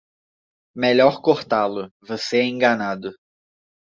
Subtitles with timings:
[0.75, 3.11] Melhor cortá-lo, você é enganado!